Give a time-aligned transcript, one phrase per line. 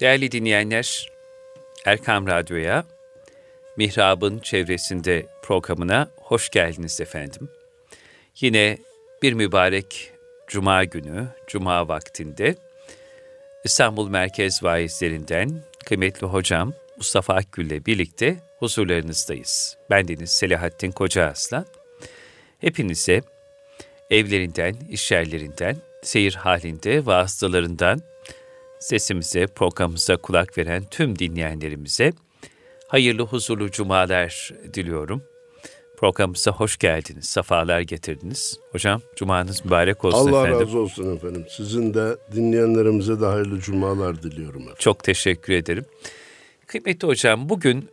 [0.00, 1.12] Değerli dinleyenler,
[1.84, 2.84] Erkam Radyo'ya,
[3.76, 7.48] Mihrab'ın çevresinde programına hoş geldiniz efendim.
[8.40, 8.78] Yine
[9.22, 10.12] bir mübarek
[10.46, 12.54] Cuma günü, Cuma vaktinde
[13.64, 19.76] İstanbul Merkez Vaizlerinden kıymetli hocam Mustafa Akgül ile birlikte huzurlarınızdayız.
[19.90, 21.66] Ben Deniz Selahattin Koca Aslan.
[22.58, 23.20] Hepinize
[24.10, 28.02] evlerinden, iş yerlerinden, seyir halinde vasıtalarından
[28.80, 32.12] sesimize, programımıza kulak veren tüm dinleyenlerimize
[32.88, 35.22] hayırlı, huzurlu cumalar diliyorum.
[35.96, 38.58] Programımıza hoş geldiniz, safalar getirdiniz.
[38.72, 40.54] Hocam, cumanız mübarek olsun Allah efendim.
[40.54, 41.46] Allah razı olsun efendim.
[41.50, 44.76] Sizin de dinleyenlerimize de hayırlı cumalar diliyorum efendim.
[44.78, 45.84] Çok teşekkür ederim.
[46.66, 47.88] Kıymetli hocam, bugün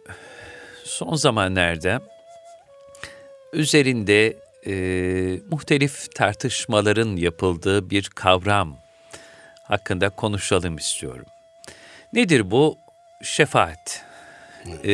[0.83, 2.01] son zamanlarda
[3.53, 4.73] üzerinde e,
[5.51, 8.77] muhtelif tartışmaların yapıldığı bir kavram
[9.67, 11.25] hakkında konuşalım istiyorum.
[12.13, 12.77] Nedir bu?
[13.23, 14.05] Şefaat.
[14.85, 14.93] E,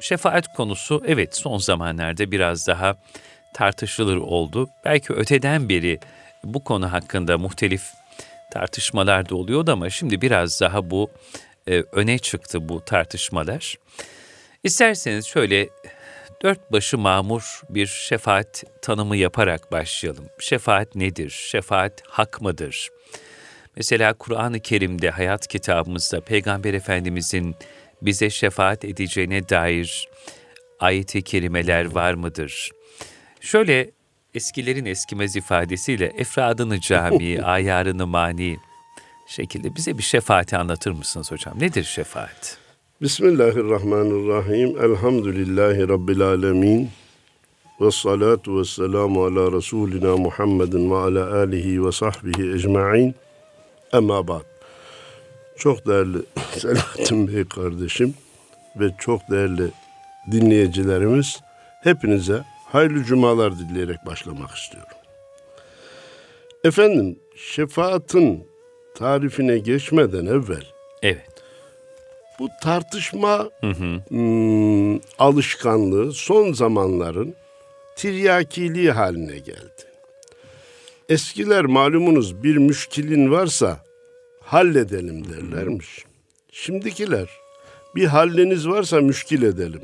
[0.00, 2.96] şefaat konusu evet son zamanlarda biraz daha
[3.54, 4.68] tartışılır oldu.
[4.84, 6.00] Belki öteden beri
[6.44, 7.82] bu konu hakkında muhtelif
[8.52, 11.10] tartışmalar da oluyordu ama şimdi biraz daha bu
[11.68, 13.74] e, öne çıktı bu tartışmalar.
[14.64, 15.68] İsterseniz şöyle
[16.42, 20.26] dört başı mamur bir şefaat tanımı yaparak başlayalım.
[20.38, 21.30] Şefaat nedir?
[21.30, 22.88] Şefaat hak mıdır?
[23.76, 27.54] Mesela Kur'an-ı Kerim'de, hayat kitabımızda Peygamber Efendimizin
[28.02, 30.08] bize şefaat edeceğine dair
[30.80, 32.70] ayeti kerimeler var mıdır?
[33.40, 33.90] Şöyle
[34.34, 38.56] eskilerin eskimez ifadesiyle efradını cami, ayarını mani
[39.26, 41.54] şekilde bize bir şefaati anlatır mısınız hocam?
[41.60, 42.58] Nedir şefaat?
[43.02, 44.84] Bismillahirrahmanirrahim.
[44.84, 46.90] Elhamdülillahi Rabbil alemin.
[47.80, 53.14] Ve salatu ve selamu ala Resulina Muhammedin ve ala alihi ve sahbihi ecma'in.
[54.02, 54.44] Ba'd.
[55.56, 56.18] Çok değerli
[56.58, 58.14] Selahattin Bey kardeşim
[58.76, 59.70] ve çok değerli
[60.32, 61.40] dinleyicilerimiz
[61.82, 64.96] hepinize hayırlı cumalar dileyerek başlamak istiyorum.
[66.64, 68.46] Efendim şefaatin
[68.94, 70.64] tarifine geçmeden evvel
[71.02, 71.30] Evet.
[72.38, 73.50] bu tartışma
[74.08, 77.34] hmm, alışkanlığı son zamanların
[77.96, 79.84] tiryakiliği haline geldi.
[81.08, 83.83] Eskiler malumunuz bir müşkilin varsa
[84.44, 86.04] halledelim derlermiş.
[86.52, 87.28] Şimdikiler
[87.94, 89.82] bir halliniz varsa müşkil edelim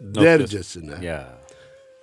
[0.00, 1.28] dercesine Ya.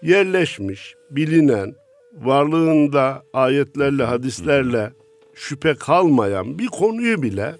[0.02, 1.76] yerleşmiş, bilinen,
[2.14, 4.92] varlığında ayetlerle, hadislerle
[5.36, 7.56] şüphe kalmayan bir konuyu bile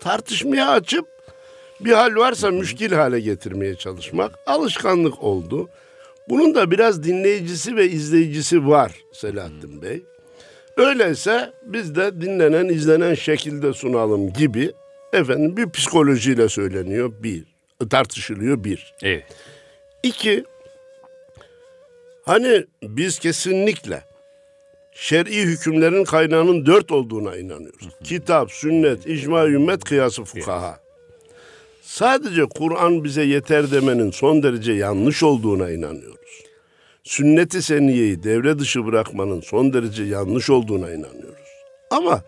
[0.00, 1.06] tartışmaya açıp
[1.80, 5.68] bir hal varsa müşkil hale getirmeye çalışmak alışkanlık oldu.
[6.28, 10.02] Bunun da biraz dinleyicisi ve izleyicisi var Selahattin Bey.
[10.80, 14.72] Öyleyse biz de dinlenen, izlenen şekilde sunalım gibi
[15.12, 17.44] efendim bir psikolojiyle söyleniyor bir,
[17.90, 18.94] tartışılıyor bir.
[19.02, 19.24] Evet.
[20.02, 20.44] İki,
[22.24, 24.04] hani biz kesinlikle
[24.92, 27.88] şer'i hükümlerin kaynağının dört olduğuna inanıyoruz.
[28.04, 30.80] Kitap, sünnet, icma, ümmet, kıyası, fukaha.
[31.82, 36.49] Sadece Kur'an bize yeter demenin son derece yanlış olduğuna inanıyoruz.
[37.04, 41.48] Sünnet-i seniyeyi devre dışı bırakmanın son derece yanlış olduğuna inanıyoruz.
[41.90, 42.22] Ama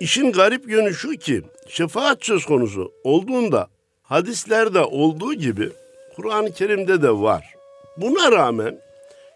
[0.00, 3.68] işin garip yönü şu ki şefaat söz konusu olduğunda
[4.02, 5.68] hadislerde olduğu gibi
[6.16, 7.54] Kur'an-ı Kerim'de de var.
[7.96, 8.80] Buna rağmen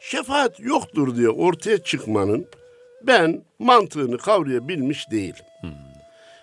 [0.00, 2.46] şefaat yoktur diye ortaya çıkmanın
[3.02, 5.44] ben mantığını kavrayabilmiş değilim.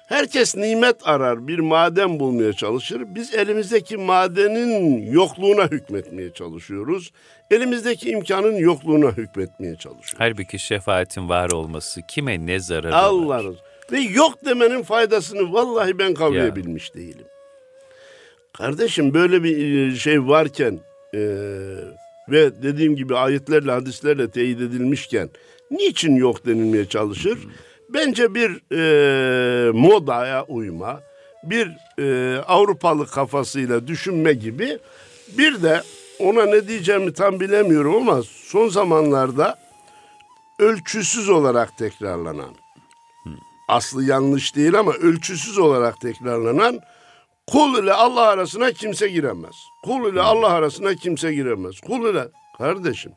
[0.10, 3.02] Herkes nimet arar, bir maden bulmaya çalışır.
[3.08, 7.12] Biz elimizdeki madenin yokluğuna hükmetmeye çalışıyoruz.
[7.52, 10.16] Elimizdeki imkanın yokluğuna hükmetmeye çalışıyoruz.
[10.18, 13.56] Halbuki şefaatin var olması kime ne zararı Allah var?
[13.92, 17.26] Ve yok demenin faydasını vallahi ben kavrayabilmiş değilim.
[18.54, 20.80] Kardeşim böyle bir e, şey varken
[21.14, 21.20] e,
[22.30, 25.30] ve dediğim gibi ayetlerle hadislerle teyit edilmişken
[25.72, 27.40] niçin yok denilmeye çalışır?
[27.94, 31.02] Bence bir e, modaya uyma,
[31.44, 34.80] bir e, Avrupalı kafasıyla düşünme gibi
[35.38, 35.82] bir de
[36.20, 39.60] ona ne diyeceğimi tam bilemiyorum ama son zamanlarda
[40.60, 42.56] ölçüsüz olarak tekrarlanan
[43.70, 46.80] aslı yanlış değil ama ölçüsüz olarak tekrarlanan
[47.48, 49.56] kul ile Allah arasına kimse giremez.
[49.84, 51.80] Kul ile Allah arasına kimse giremez.
[51.80, 52.28] Kul ile
[52.58, 53.12] kardeşim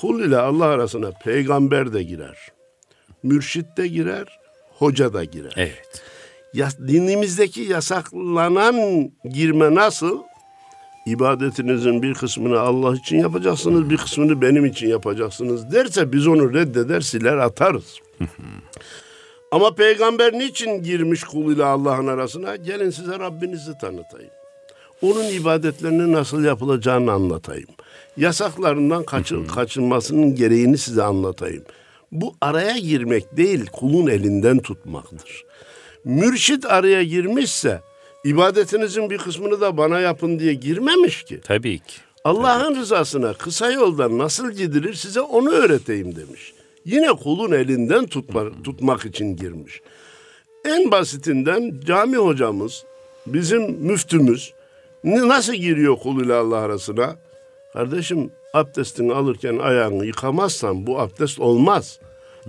[0.00, 2.38] kul ile Allah arasına peygamber de girer.
[3.22, 4.38] Mürşit de girer,
[4.78, 5.52] hoca da girer.
[5.56, 6.02] Evet.
[6.54, 10.18] Ya, dinimizdeki yasaklanan girme nasıl?
[11.06, 17.00] İbadetinizin bir kısmını Allah için yapacaksınız, bir kısmını benim için yapacaksınız derse biz onu reddeder,
[17.00, 17.98] siler atarız.
[19.52, 22.56] Ama peygamber niçin girmiş kul ile Allah'ın arasına?
[22.56, 24.30] Gelin size Rabbinizi tanıtayım.
[25.02, 27.68] Onun ibadetlerinin nasıl yapılacağını anlatayım.
[28.16, 31.64] Yasaklarından kaçın, kaçınmasının gereğini size anlatayım.
[32.12, 35.44] Bu araya girmek değil, kulun elinden tutmaktır.
[36.04, 37.80] Mürşit araya girmişse
[38.24, 41.40] ibadetinizin bir kısmını da bana yapın diye girmemiş ki.
[41.44, 41.94] Tabii ki.
[42.24, 46.52] Allah'ın rızasına kısa yoldan nasıl gidilir size onu öğreteyim demiş.
[46.84, 49.80] Yine kulun elinden tutma, tutmak için girmiş.
[50.64, 52.84] En basitinden cami hocamız,
[53.26, 54.52] bizim müftümüz
[55.04, 57.16] nasıl giriyor kul ile Allah arasına?
[57.72, 61.98] Kardeşim abdestini alırken ayağını yıkamazsan bu abdest olmaz.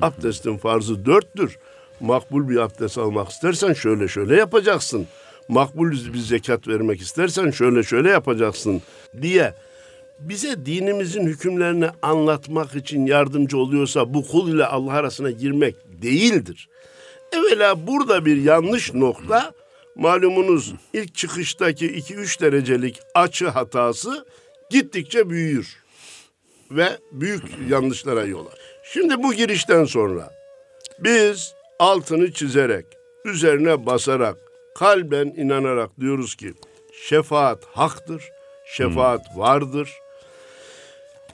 [0.01, 1.57] Abdestin farzı dörttür.
[2.00, 5.07] Makbul bir abdest almak istersen şöyle şöyle yapacaksın.
[5.47, 8.81] Makbul bir zekat vermek istersen şöyle şöyle yapacaksın
[9.21, 9.53] diye
[10.19, 16.69] bize dinimizin hükümlerini anlatmak için yardımcı oluyorsa bu kul ile Allah arasına girmek değildir.
[17.31, 19.51] Evvela burada bir yanlış nokta
[19.95, 24.25] malumunuz ilk çıkıştaki 2-3 derecelik açı hatası
[24.69, 25.82] gittikçe büyür
[26.75, 28.59] ve büyük yanlışlara yol açar.
[28.83, 30.29] Şimdi bu girişten sonra
[30.99, 32.85] biz altını çizerek,
[33.25, 34.37] üzerine basarak,
[34.75, 36.53] kalben inanarak diyoruz ki
[37.09, 38.23] şefaat haktır,
[38.65, 39.89] şefaat vardır.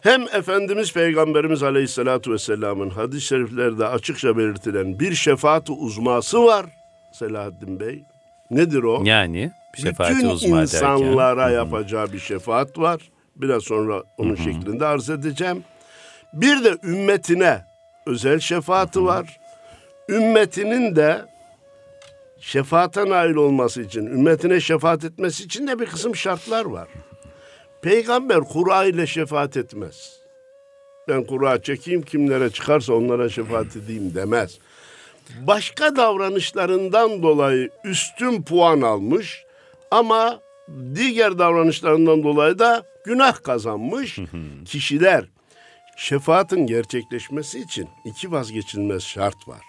[0.02, 6.66] Hem Efendimiz Peygamberimiz Aleyhisselatü Vesselam'ın hadis-i şeriflerde açıkça belirtilen bir şefaat uzması var
[7.14, 8.04] Selahaddin Bey.
[8.52, 9.02] Nedir o?
[9.04, 9.52] Yani
[9.82, 11.56] şefaati Bütün uzma insanlara derken.
[11.56, 13.02] yapacağı bir şefaat var.
[13.40, 15.64] Biraz sonra onun şeklinde arz edeceğim.
[16.34, 17.66] Bir de ümmetine
[18.06, 19.40] özel şefaati var.
[20.10, 21.26] Ümmetinin de
[22.40, 26.88] şefaate nail olması için, ümmetine şefaat etmesi için de bir kısım şartlar var.
[27.82, 30.20] Peygamber kura ile şefaat etmez.
[31.08, 34.60] Ben kura çekeyim kimlere çıkarsa onlara şefaat edeyim demez.
[35.48, 39.46] Başka davranışlarından dolayı üstün puan almış
[39.92, 40.42] ama
[40.96, 44.20] diğer davranışlarından dolayı da günah kazanmış
[44.66, 45.26] kişiler.
[45.98, 49.62] Şefaatin gerçekleşmesi için iki vazgeçilmez şart var.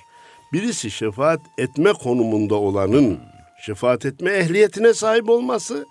[0.52, 3.19] Birisi şefaat etme konumunda olanın
[3.67, 5.87] şefaat etme ehliyetine sahip olması.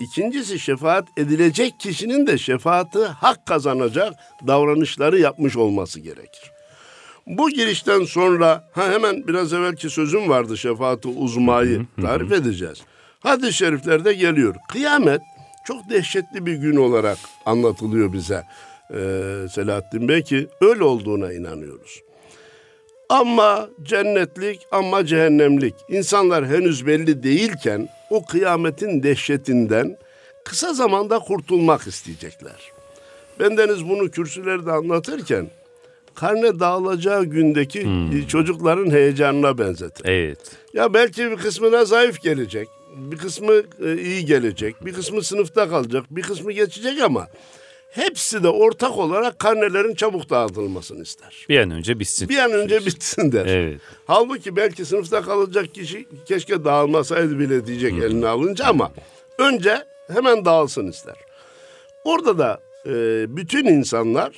[0.00, 4.14] İkincisi şefaat edilecek kişinin de şefaati hak kazanacak
[4.46, 6.52] davranışları yapmış olması gerekir.
[7.26, 12.82] Bu girişten sonra ha hemen biraz evvelki sözüm vardı şefaati uzmayı tarif edeceğiz.
[13.26, 14.54] Hadis-i şeriflerde geliyor.
[14.68, 15.20] Kıyamet
[15.64, 18.42] çok dehşetli bir gün olarak anlatılıyor bize.
[18.90, 18.94] Ee,
[19.50, 22.02] Selahattin Bey ki öyle olduğuna inanıyoruz.
[23.08, 29.96] Ama cennetlik ama cehennemlik insanlar henüz belli değilken o kıyametin dehşetinden
[30.44, 32.72] kısa zamanda kurtulmak isteyecekler.
[33.40, 35.50] Bendeniz bunu kürsülerde anlatırken
[36.14, 37.88] karne dağılacağı gündeki
[38.28, 40.06] çocukların heyecanına benzetir.
[40.08, 40.38] Evet.
[40.74, 43.52] Ya belki bir kısmına zayıf gelecek, bir kısmı
[43.84, 47.28] e, iyi gelecek, bir kısmı sınıfta kalacak, bir kısmı geçecek ama
[47.90, 51.46] hepsi de ortak olarak karnelerin çabuk dağıtılmasını ister.
[51.48, 52.28] Bir an önce bitsin.
[52.28, 53.46] Bir an önce bitsin der.
[53.46, 53.80] Evet.
[54.06, 58.92] Halbuki belki sınıfta kalacak kişi keşke dağılmasaydı bile diyecek eline alınca ama
[59.38, 61.16] önce hemen dağılsın ister.
[62.04, 62.92] Orada da e,
[63.36, 64.32] bütün insanlar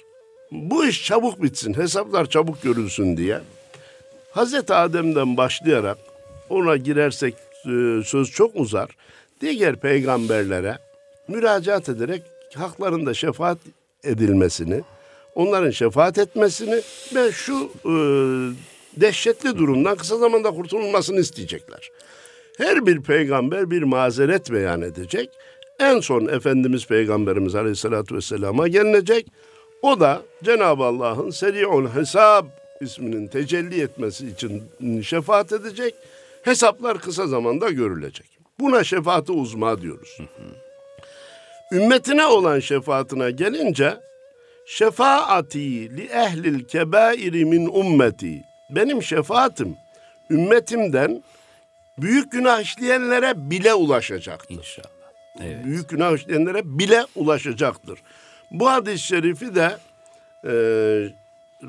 [0.51, 3.41] bu iş çabuk bitsin, hesaplar çabuk görülsün diye
[4.31, 5.99] Hazreti Adem'den başlayarak
[6.51, 7.35] ona girersek
[8.05, 8.91] söz çok uzar.
[9.41, 10.79] Diğer peygamberlere
[11.29, 12.23] müracaat ederek
[12.55, 13.59] haklarında şefaat
[14.05, 14.83] edilmesini,
[15.35, 16.81] onların şefaat etmesini
[17.15, 17.93] ve şu e,
[19.01, 21.91] dehşetli durumdan kısa zamanda kurtulmasını isteyecekler.
[22.59, 25.31] Her bir peygamber bir mazeret beyan edecek.
[25.81, 29.27] En son Efendimiz Peygamberimiz Aleyhisselatü Vesselam'a gelinecek.
[29.83, 32.47] O da Cenab-ı Allah'ın Seri'ul Hesab
[32.81, 34.63] isminin tecelli etmesi için
[35.03, 35.95] şefaat edecek.
[36.43, 38.39] Hesaplar kısa zamanda görülecek.
[38.61, 40.19] Buna şefaati uzma diyoruz.
[41.73, 43.97] Ümmetine olan şefaatine gelince
[44.67, 48.43] şefaati li ehlil kebairi min ummeti.
[48.71, 49.77] Benim şefaatim
[50.31, 51.23] ümmetimden
[51.99, 54.55] büyük günah işleyenlere bile ulaşacaktır.
[54.55, 54.89] İnşallah.
[55.41, 55.65] Evet.
[55.65, 57.99] Büyük günah işleyenlere bile ulaşacaktır.
[58.51, 59.77] Bu hadis-i şerifi de
[60.45, 60.53] e,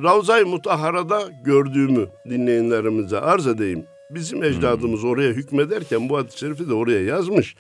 [0.04, 3.86] Ravza-i Mutahara'da gördüğümü dinleyenlerimize arz edeyim.
[4.10, 7.56] Bizim ecdadımız oraya hükmederken bu hadis-i şerifi de oraya yazmış.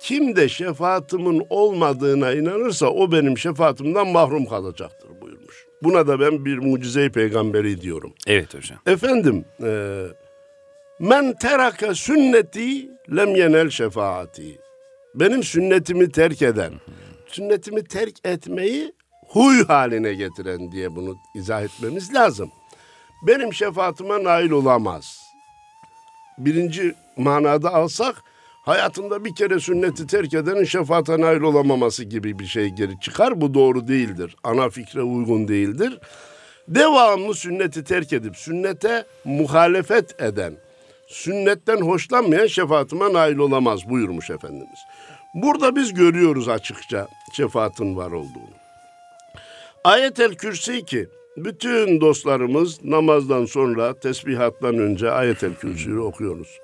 [0.00, 5.66] Kim de şefaatimin olmadığına inanırsa o benim şefaatimden mahrum kalacaktır buyurmuş.
[5.82, 8.12] Buna da ben bir mucize-i peygamberi diyorum.
[8.26, 8.78] Evet hocam.
[8.86, 10.02] Efendim, e,
[11.00, 14.58] men terake sünneti lem yenel şefaati.
[15.14, 16.72] Benim sünnetimi terk eden,
[17.26, 18.92] sünnetimi terk etmeyi
[19.28, 22.50] huy haline getiren diye bunu izah etmemiz lazım.
[23.26, 25.21] benim şefaatime nail olamaz.
[26.38, 28.22] Birinci manada alsak
[28.62, 33.40] hayatında bir kere sünneti terk edenin şefaate nail olamaması gibi bir şey geri çıkar.
[33.40, 34.36] Bu doğru değildir.
[34.44, 35.98] Ana fikre uygun değildir.
[36.68, 40.54] Devamlı sünneti terk edip sünnete muhalefet eden,
[41.08, 44.78] sünnetten hoşlanmayan şefaatime nail olamaz buyurmuş Efendimiz.
[45.34, 48.52] Burada biz görüyoruz açıkça şefaatin var olduğunu.
[49.84, 56.58] Ayetel Kürsi ki bütün dostlarımız namazdan sonra tesbihattan önce ayetel kürsüyü okuyoruz.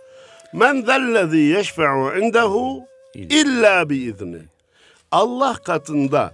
[0.55, 2.85] Men zellezî yeşfe'u indehu
[3.15, 4.39] illa biizni.
[5.13, 6.33] Allah katında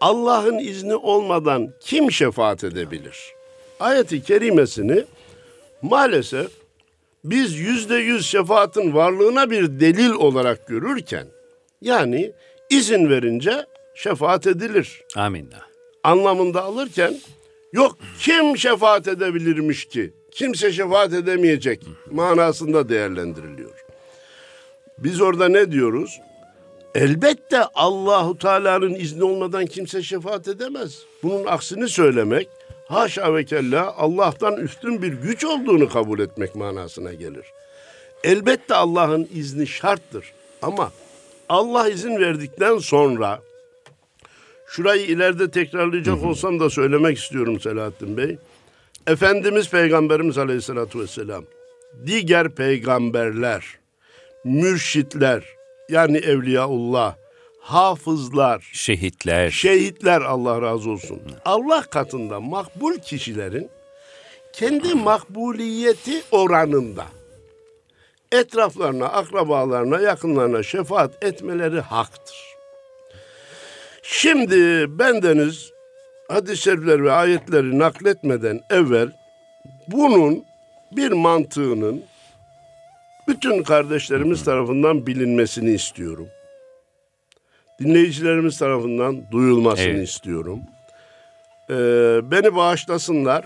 [0.00, 3.32] Allah'ın izni olmadan kim şefaat edebilir?
[3.80, 5.04] Ayeti kerimesini
[5.82, 6.50] maalesef
[7.24, 11.26] biz yüzde yüz şefaatin varlığına bir delil olarak görürken
[11.80, 12.32] yani
[12.70, 15.04] izin verince şefaat edilir.
[15.16, 15.50] Amin.
[16.06, 17.20] Anlamında alırken
[17.72, 20.12] yok kim şefaat edebilirmiş ki?
[20.30, 23.84] Kimse şefaat edemeyecek manasında değerlendiriliyor.
[24.98, 26.20] Biz orada ne diyoruz?
[26.94, 31.02] Elbette Allahu Teala'nın izni olmadan kimse şefaat edemez.
[31.22, 32.48] Bunun aksini söylemek
[32.88, 37.46] haşa ve kella Allah'tan üstün bir güç olduğunu kabul etmek manasına gelir.
[38.24, 40.32] Elbette Allah'ın izni şarttır
[40.62, 40.92] ama
[41.48, 43.40] Allah izin verdikten sonra
[44.66, 48.38] şurayı ileride tekrarlayacak olsam da söylemek istiyorum Selahattin Bey.
[49.06, 51.44] Efendimiz Peygamberimiz Aleyhisselatü Vesselam,
[52.06, 53.64] diğer peygamberler,
[54.44, 55.44] mürşitler,
[55.88, 57.16] yani Evliyaullah,
[57.60, 61.22] hafızlar, şehitler, şehitler Allah razı olsun.
[61.44, 63.68] Allah katında makbul kişilerin
[64.52, 67.04] kendi makbuliyeti oranında
[68.32, 72.55] etraflarına, akrabalarına, yakınlarına şefaat etmeleri haktır.
[74.08, 75.72] Şimdi bendeniz
[76.28, 79.12] hadis-i şerifler ve ayetleri nakletmeden evvel
[79.88, 80.44] bunun
[80.92, 82.02] bir mantığının
[83.28, 86.28] bütün kardeşlerimiz tarafından bilinmesini istiyorum.
[87.80, 90.08] Dinleyicilerimiz tarafından duyulmasını evet.
[90.08, 90.60] istiyorum.
[91.70, 91.74] Ee,
[92.30, 93.44] beni bağışlasınlar.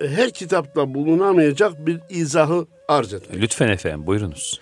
[0.00, 3.40] Her kitapta bulunamayacak bir izahı arz etmek.
[3.42, 4.60] Lütfen efendim buyurunuz.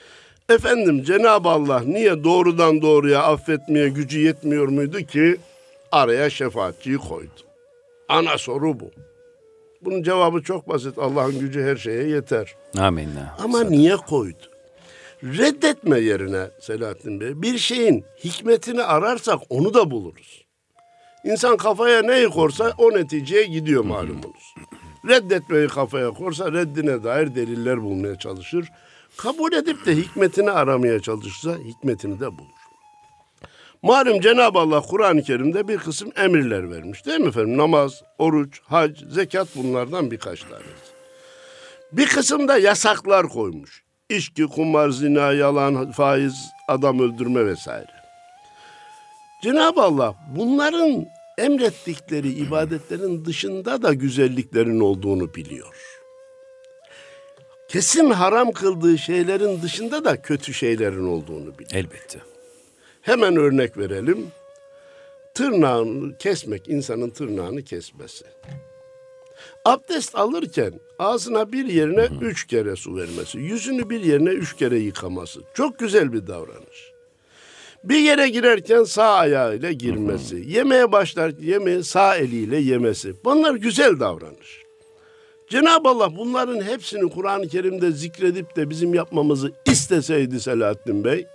[0.48, 5.36] Efendim Cenab-ı Allah niye doğrudan doğruya affetmeye gücü yetmiyor muydu ki
[5.92, 7.30] araya şefaatçiyi koydu?
[8.08, 8.90] Ana soru bu.
[9.82, 10.98] Bunun cevabı çok basit.
[10.98, 12.54] Allah'ın gücü her şeye yeter.
[12.78, 13.08] Amin.
[13.38, 13.76] Ama Sadece.
[13.76, 14.36] niye koydu?
[15.24, 20.44] Reddetme yerine Selahattin Bey bir şeyin hikmetini ararsak onu da buluruz.
[21.24, 24.54] İnsan kafaya ne korsa o neticeye gidiyor malumunuz.
[25.08, 28.68] Reddetmeyi kafaya korsa reddine dair deliller bulmaya çalışır.
[29.16, 32.62] Kabul edip de hikmetini aramaya çalışsa hikmetini de bulur.
[33.82, 37.58] Malum Cenab-ı Allah Kur'an-ı Kerim'de bir kısım emirler vermiş değil mi efendim?
[37.58, 40.92] Namaz, oruç, hac, zekat bunlardan birkaç tanesi.
[41.92, 43.82] Bir kısım da yasaklar koymuş.
[44.10, 46.34] İçki, kumar, zina, yalan, faiz,
[46.68, 47.92] adam öldürme vesaire.
[49.42, 51.06] Cenab-ı Allah bunların
[51.38, 55.76] emrettikleri ibadetlerin dışında da güzelliklerin olduğunu biliyor.
[57.72, 61.70] Kesin haram kıldığı şeylerin dışında da kötü şeylerin olduğunu biliyor.
[61.72, 62.18] Elbette.
[63.02, 64.26] Hemen örnek verelim.
[65.34, 68.24] Tırnağını kesmek, insanın tırnağını kesmesi.
[69.64, 74.78] Abdest alırken ağzına bir yerine hı üç kere su vermesi, yüzünü bir yerine üç kere
[74.78, 75.40] yıkaması.
[75.54, 76.92] Çok güzel bir davranış.
[77.84, 80.40] Bir yere girerken sağ ayağıyla girmesi, hı.
[80.40, 83.14] yemeğe başlar yemeği sağ eliyle yemesi.
[83.24, 84.61] Bunlar güzel davranış.
[85.52, 91.26] Cenab-ı Allah bunların hepsini Kur'an-ı Kerim'de zikredip de bizim yapmamızı isteseydi Selahattin Bey,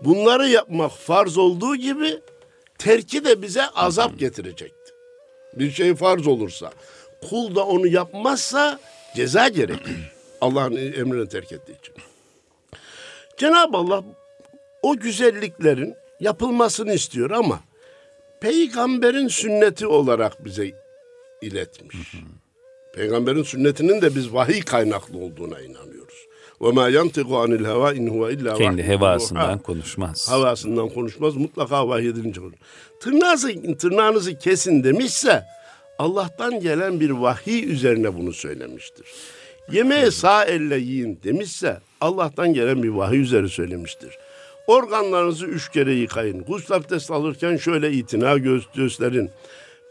[0.00, 2.20] bunları yapmak farz olduğu gibi
[2.78, 4.92] terki de bize azap getirecekti.
[5.54, 6.72] Bir şey farz olursa,
[7.28, 8.80] kul da onu yapmazsa
[9.16, 9.96] ceza gerekir.
[10.40, 11.94] Allah'ın emrini terk ettiği için.
[13.36, 14.04] Cenab-ı Allah
[14.82, 17.60] o güzelliklerin yapılmasını istiyor ama
[18.40, 20.72] peygamberin sünneti olarak bize
[21.42, 21.96] iletmiş.
[22.92, 26.26] Peygamberin sünnetinin de biz vahiy kaynaklı olduğuna inanıyoruz.
[26.62, 30.28] Ve ma yantiqu anil heva in huve illa Kendi hevasından konuşmaz.
[30.30, 31.36] Havasından konuşmaz.
[31.36, 32.58] Mutlaka vahiy edilince konuşur.
[33.00, 35.44] Tırnağınızı, tırnağınızı kesin demişse
[35.98, 39.06] Allah'tan gelen bir vahiy üzerine bunu söylemiştir.
[39.72, 44.18] Yemeği sağ elle yiyin demişse Allah'tan gelen bir vahiy üzeri söylemiştir.
[44.66, 46.44] Organlarınızı üç kere yıkayın.
[46.44, 48.38] Gusül abdest alırken şöyle itina
[48.74, 49.30] gösterin.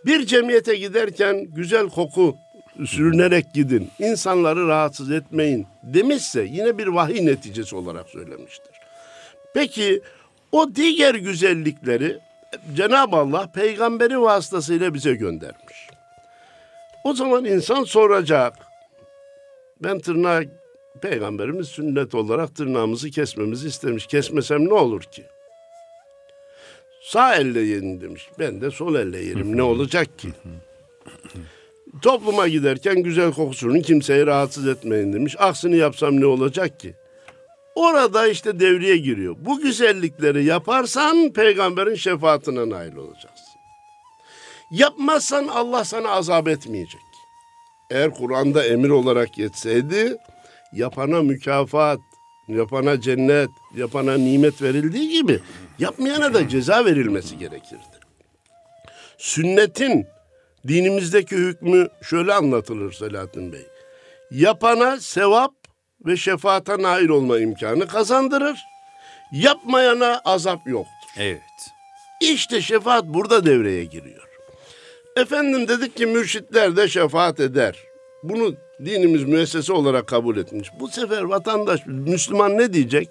[0.05, 2.35] Bir cemiyete giderken güzel koku
[2.87, 3.91] sürünerek gidin.
[3.99, 8.71] İnsanları rahatsız etmeyin demişse yine bir vahiy neticesi olarak söylemiştir.
[9.53, 10.01] Peki
[10.51, 12.19] o diğer güzellikleri
[12.75, 15.87] Cenab-ı Allah peygamberi vasıtasıyla bize göndermiş.
[17.03, 18.53] O zaman insan soracak.
[19.83, 20.43] Ben tırnağı
[21.01, 24.07] peygamberimiz sünnet olarak tırnağımızı kesmemizi istemiş.
[24.07, 25.23] Kesmesem ne olur ki?
[27.03, 28.29] Sağ elle yiyin demiş.
[28.39, 29.57] Ben de sol elle yerim.
[29.57, 30.29] ne olacak ki?
[32.01, 35.35] Topluma giderken güzel kokusunu kimseyi rahatsız etmeyin demiş.
[35.39, 36.93] Aksini yapsam ne olacak ki?
[37.75, 39.35] Orada işte devreye giriyor.
[39.39, 43.59] Bu güzellikleri yaparsan peygamberin şefaatine nail olacaksın.
[44.71, 47.01] Yapmazsan Allah sana azap etmeyecek.
[47.91, 50.17] Eğer Kur'an'da emir olarak geçseydi
[50.73, 51.99] yapana mükafat,
[52.47, 55.39] yapana cennet, yapana nimet verildiği gibi
[55.79, 57.99] yapmayana da ceza verilmesi gerekirdi.
[59.17, 60.07] Sünnetin
[60.67, 63.67] dinimizdeki hükmü şöyle anlatılır Selahattin Bey.
[64.31, 65.51] Yapana sevap
[66.05, 68.59] ve şefaata nail olma imkanı kazandırır.
[69.31, 70.93] Yapmayana azap yoktur.
[71.17, 71.41] Evet.
[72.21, 74.27] İşte şefaat burada devreye giriyor.
[75.15, 77.75] Efendim dedik ki mürşitler de şefaat eder.
[78.23, 80.69] Bunu dinimiz müessese olarak kabul etmiş.
[80.79, 83.09] Bu sefer vatandaş, Müslüman ne diyecek?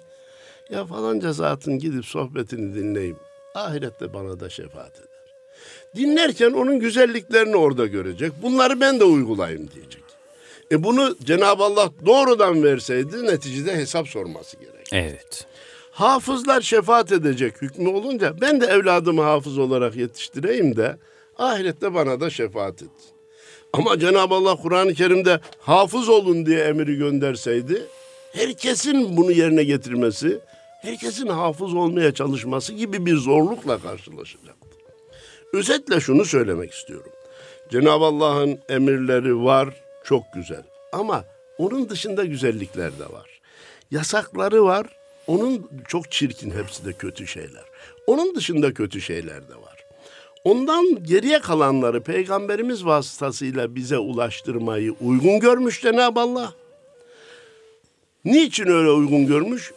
[0.69, 3.17] Ya falanca zatın gidip sohbetini dinleyeyim.
[3.55, 5.08] Ahirette bana da şefaat eder.
[5.95, 8.31] Dinlerken onun güzelliklerini orada görecek.
[8.41, 10.03] Bunları ben de uygulayayım diyecek.
[10.71, 14.87] E bunu Cenab-ı Allah doğrudan verseydi neticede hesap sorması gerek.
[14.91, 15.45] Evet.
[15.91, 20.97] Hafızlar şefaat edecek hükmü olunca ben de evladımı hafız olarak yetiştireyim de
[21.37, 22.89] ahirette bana da şefaat et.
[23.73, 27.87] Ama Cenab-ı Allah Kur'an-ı Kerim'de hafız olun diye emri gönderseydi
[28.31, 30.39] herkesin bunu yerine getirmesi,
[30.81, 34.68] herkesin hafız olmaya çalışması gibi bir zorlukla karşılaşacaktı.
[35.53, 37.11] Özetle şunu söylemek istiyorum.
[37.69, 39.69] Cenab-ı Allah'ın emirleri var,
[40.03, 40.63] çok güzel.
[40.91, 41.25] Ama
[41.57, 43.39] onun dışında güzellikler de var.
[43.91, 44.87] Yasakları var,
[45.27, 47.63] onun çok çirkin hepsi de kötü şeyler.
[48.07, 49.85] Onun dışında kötü şeyler de var.
[50.43, 56.53] Ondan geriye kalanları peygamberimiz vasıtasıyla bize ulaştırmayı uygun görmüş Cenab-ı Allah.
[58.25, 59.71] Niçin öyle uygun görmüş?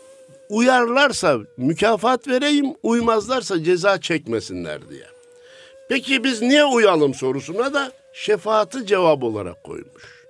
[0.49, 5.12] Uyarlarsa mükafat vereyim, uymazlarsa ceza çekmesinler diye.
[5.89, 10.27] Peki biz niye uyalım sorusuna da şefaati cevap olarak koymuş.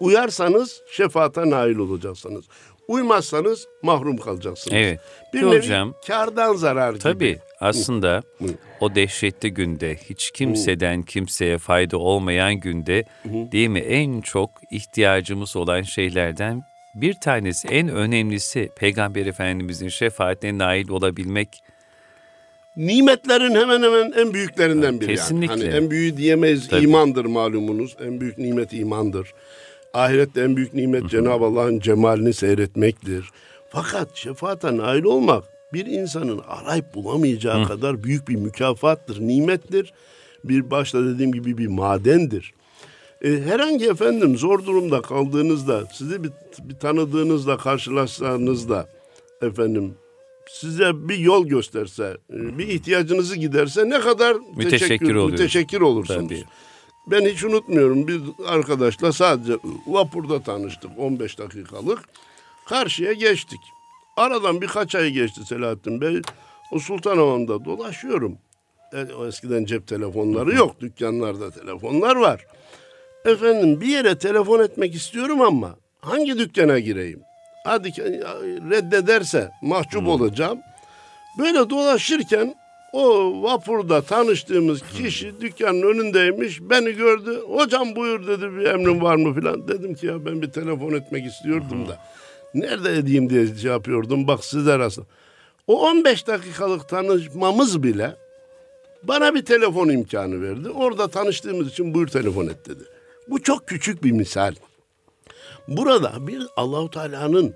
[0.00, 2.44] Uyarsanız şefaata nail olacaksınız.
[2.88, 4.76] Uymazsanız mahrum kalacaksınız.
[4.76, 5.00] Evet.
[5.34, 7.02] Bir nevi hocam, kardan zarar gibi.
[7.02, 8.44] Tabii aslında Hı.
[8.80, 15.82] o dehşetli günde hiç kimseden kimseye fayda olmayan günde değil mi en çok ihtiyacımız olan
[15.82, 16.62] şeylerden
[16.94, 21.48] bir tanesi en önemlisi Peygamber Efendimizin şefaatine nail olabilmek.
[22.76, 25.52] Nimetlerin hemen hemen en büyüklerinden biri Kesinlikle.
[25.52, 25.64] yani.
[25.64, 26.84] Hani en büyüğü diyemeyiz Tabii.
[26.84, 27.96] imandır malumunuz.
[28.06, 29.34] En büyük nimet imandır.
[29.94, 33.30] Ahirette en büyük nimet Cenab-ı Allah'ın cemalini seyretmektir.
[33.68, 39.92] Fakat şefaata nail olmak bir insanın arayıp bulamayacağı kadar büyük bir mükafattır, nimettir.
[40.44, 42.54] Bir başta dediğim gibi bir madendir.
[43.24, 46.30] E, herhangi efendim zor durumda kaldığınızda, sizi bir,
[46.62, 48.86] bir tanıdığınızla karşılaştığınızda
[49.42, 49.94] efendim
[50.50, 56.28] size bir yol gösterse, e, bir ihtiyacınızı giderse ne kadar Müteşekkir teşekkür, müteşekkir olursunuz.
[56.28, 56.44] Tabii.
[57.06, 59.52] Ben hiç unutmuyorum bir arkadaşla sadece
[59.86, 61.98] vapurda tanıştık 15 dakikalık.
[62.68, 63.60] Karşıya geçtik.
[64.16, 66.22] Aradan birkaç ay geçti Selahattin Bey.
[66.72, 68.38] O Sultanahmet'te dolaşıyorum.
[68.92, 70.80] E, o eskiden cep telefonları yok.
[70.80, 72.46] Dükkanlarda telefonlar var.
[73.24, 77.20] Efendim bir yere telefon etmek istiyorum ama hangi dükkana gireyim?
[77.64, 77.88] Hadi
[78.70, 80.58] reddederse mahcup olacağım.
[81.38, 82.54] Böyle dolaşırken
[82.92, 86.60] o vapurda tanıştığımız kişi dükkanın önündeymiş.
[86.60, 87.40] Beni gördü.
[87.48, 89.68] Hocam buyur dedi bir emrin var mı filan.
[89.68, 91.98] Dedim ki ya ben bir telefon etmek istiyordum da.
[92.54, 94.26] Nerede edeyim diye şey yapıyordum.
[94.26, 95.06] Bak sizler arasında.
[95.66, 98.16] O 15 dakikalık tanışmamız bile
[99.02, 100.70] bana bir telefon imkanı verdi.
[100.70, 102.84] Orada tanıştığımız için buyur telefon et dedi.
[103.28, 104.54] Bu çok küçük bir misal.
[105.68, 107.54] Burada bir Allahu Teala'nın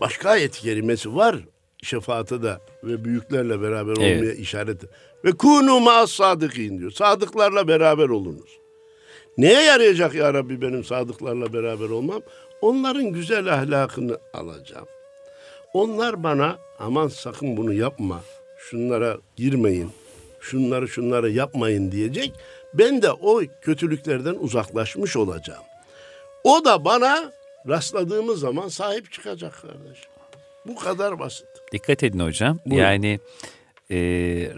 [0.00, 1.36] başka ayet kerimesi var
[1.82, 4.16] şefaate de ve büyüklerle beraber Evet.
[4.18, 4.82] olmaya işaret.
[5.24, 6.90] Ve kunu ma'as sadıkin diyor.
[6.90, 8.58] Sadıklarla beraber olunuz.
[9.38, 12.22] Neye yarayacak ya Rabbi benim sadıklarla beraber olmam?
[12.60, 14.86] Onların güzel ahlakını alacağım.
[15.74, 18.20] Onlar bana aman sakın bunu yapma,
[18.58, 19.90] şunlara girmeyin,
[20.40, 22.32] şunları şunları yapmayın diyecek.
[22.74, 25.62] Ben de o kötülüklerden uzaklaşmış olacağım.
[26.44, 27.32] O da bana
[27.68, 30.10] rastladığımız zaman sahip çıkacak kardeşim.
[30.66, 31.46] Bu kadar basit.
[31.72, 32.58] Dikkat edin hocam.
[32.66, 32.82] Buyurun.
[32.82, 33.20] Yani
[33.90, 33.96] e,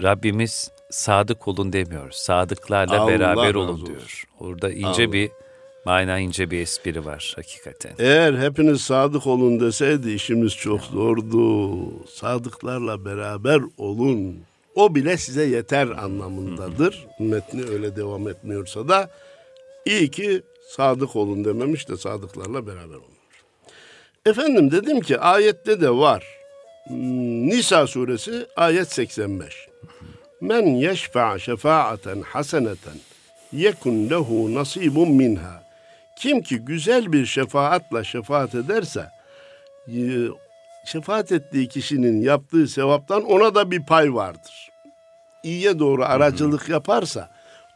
[0.03, 2.11] Rabbimiz sadık olun demiyor.
[2.11, 3.87] Sadıklarla Allah beraber olun olsun.
[3.87, 4.25] diyor.
[4.41, 5.13] Orada ince Allah.
[5.13, 5.31] bir
[5.85, 7.93] mana ince bir espri var hakikaten.
[7.99, 11.81] Eğer hepiniz sadık olun deseydi işimiz çok zordu.
[12.07, 14.37] Sadıklarla beraber olun.
[14.75, 17.07] O bile size yeter anlamındadır.
[17.19, 19.11] Metni öyle devam etmiyorsa da
[19.89, 23.19] İyi ki sadık olun dememiş de sadıklarla beraber olmuş.
[24.27, 26.25] Efendim dedim ki ayette de var.
[26.91, 29.69] Nisa suresi ayet 85.
[30.41, 32.97] Men yeşfa şefaaten haseneten
[33.53, 35.63] yekun lehu nasibun minha.
[36.19, 39.09] Kim ki güzel bir şefaatla şefaat ederse
[39.89, 39.99] e,
[40.85, 44.71] şefaat ettiği kişinin yaptığı sevaptan ona da bir pay vardır.
[45.43, 47.31] İyiye doğru aracılık yaparsa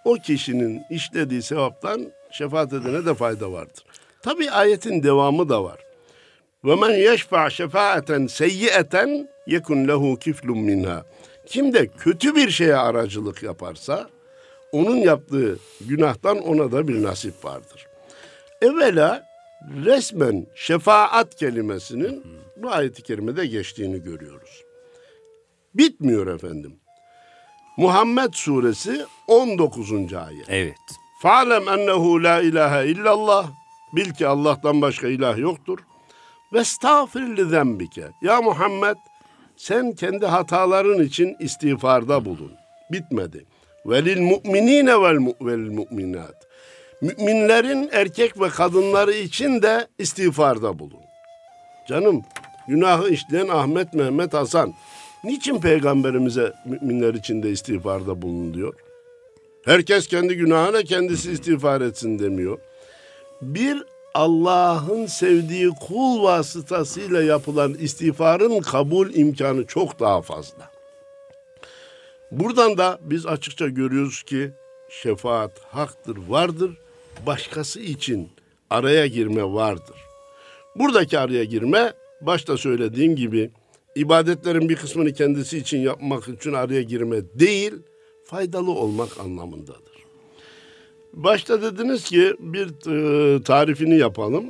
[0.05, 3.85] o kişinin işlediği sevaptan şefaat edene de fayda vardır.
[4.23, 5.79] Tabi ayetin devamı da var.
[6.64, 11.05] Ve men yeşfa şefaaten seyyieten yekun lehu kiflun minha.
[11.47, 14.11] Kim de kötü bir şeye aracılık yaparsa
[14.73, 17.87] onun yaptığı günahtan ona da bir nasip vardır.
[18.62, 19.27] Evvela
[19.85, 22.25] resmen şefaat kelimesinin
[22.57, 24.64] bu ayet-i kerimede geçtiğini görüyoruz.
[25.75, 26.77] Bitmiyor efendim.
[27.77, 29.92] Muhammed suresi 19.
[29.92, 30.47] ayet.
[30.49, 31.02] Evet.
[31.22, 33.46] Fa'lem ennehu la ilahe illallah.
[33.92, 35.78] Bil ki Allah'tan başka ilah yoktur.
[36.52, 38.04] Ve estağfir li zembike.
[38.22, 38.96] Ya Muhammed
[39.56, 42.52] sen kendi hataların için istiğfarda bulun.
[42.92, 43.46] Bitmedi.
[43.87, 46.35] Velil mu'minine vel velil mu'minat.
[47.00, 51.02] Müminlerin erkek ve kadınları için de istiğfarda bulun.
[51.88, 52.22] Canım
[52.68, 54.74] günahı işleyen Ahmet, Mehmet, Hasan.
[55.24, 58.74] Niçin peygamberimize müminler için de istiğfarda bulun diyor?
[59.64, 62.59] Herkes kendi günahına kendisi istiğfar etsin demiyor.
[63.42, 63.83] Bir
[64.14, 70.70] Allah'ın sevdiği kul vasıtasıyla yapılan istiğfarın kabul imkanı çok daha fazla.
[72.31, 74.51] Buradan da biz açıkça görüyoruz ki
[74.90, 76.70] şefaat haktır, vardır.
[77.27, 78.31] Başkası için
[78.70, 79.96] araya girme vardır.
[80.77, 83.51] Buradaki araya girme başta söylediğim gibi
[83.94, 87.72] ibadetlerin bir kısmını kendisi için yapmak için araya girme değil,
[88.33, 89.92] faydalı olmak anlamındadır.
[91.12, 94.45] Başta dediniz ki bir e, tarifini yapalım.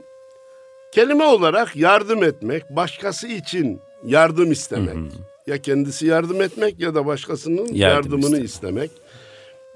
[0.92, 5.12] Kelime olarak yardım etmek, başkası için yardım istemek.
[5.46, 8.44] Ya kendisi yardım etmek ya da başkasının Yardım yardımını istemek.
[8.44, 8.90] istemek.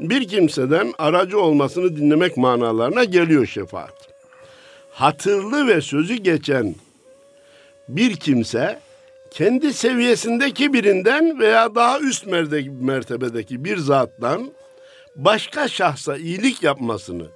[0.00, 4.08] Bir kimseden aracı olmasını dinlemek manalarına geliyor şefaat.
[4.90, 6.74] Hatırlı ve sözü geçen
[7.88, 8.80] bir kimse
[9.36, 12.26] kendi seviyesindeki birinden veya daha üst
[12.80, 14.52] mertebedeki bir zattan
[15.16, 17.26] başka şahsa iyilik yapmasını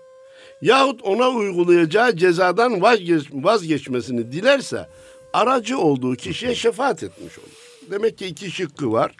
[0.62, 4.86] yahut ona uygulayacağı cezadan vazgeç, vazgeçmesini dilerse
[5.32, 7.90] aracı olduğu kişiye şefaat etmiş olur.
[7.90, 9.16] Demek ki iki şıkkı var.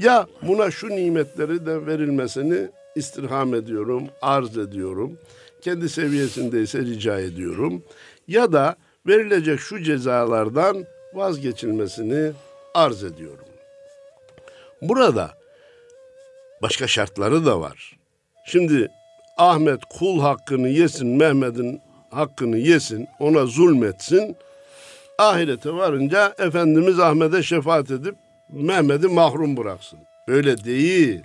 [0.00, 5.18] Ya buna şu nimetleri de verilmesini istirham ediyorum, arz ediyorum.
[5.60, 7.82] Kendi seviyesindeyse rica ediyorum.
[8.28, 12.32] Ya da verilecek şu cezalardan vazgeçilmesini
[12.74, 13.44] arz ediyorum.
[14.82, 15.30] Burada
[16.62, 17.96] başka şartları da var.
[18.46, 18.90] Şimdi
[19.38, 24.36] Ahmet kul hakkını yesin, Mehmet'in hakkını yesin, ona zulmetsin.
[25.18, 28.14] Ahirete varınca Efendimiz Ahmet'e şefaat edip
[28.48, 29.98] Mehmet'i mahrum bıraksın.
[30.28, 31.22] Böyle değil.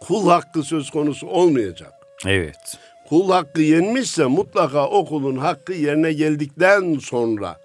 [0.00, 1.92] Kul hakkı söz konusu olmayacak.
[2.26, 2.78] Evet.
[3.08, 7.56] Kul hakkı yenmişse mutlaka o kulun hakkı yerine geldikten sonra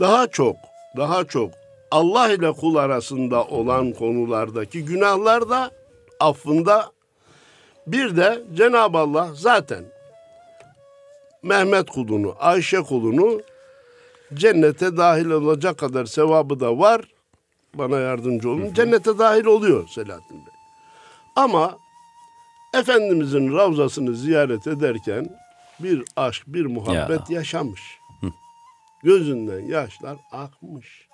[0.00, 0.56] daha çok,
[0.96, 1.50] daha çok
[1.90, 5.70] Allah ile kul arasında olan konulardaki günahlar da
[6.20, 6.90] affında
[7.86, 9.84] bir de Cenab-ı Allah zaten
[11.42, 13.42] Mehmet kulunu, Ayşe kulunu
[14.34, 17.02] cennete dahil olacak kadar sevabı da var.
[17.74, 18.74] Bana yardımcı olun.
[18.74, 20.54] Cennete dahil oluyor Selahattin Bey.
[21.36, 21.78] Ama
[22.74, 25.28] Efendimizin ravzasını ziyaret ederken
[25.80, 27.99] bir aşk, bir muhabbet yaşamış.
[29.04, 31.08] Gözünden yaşlar akmış.